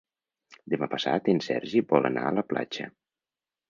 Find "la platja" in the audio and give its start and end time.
2.43-2.93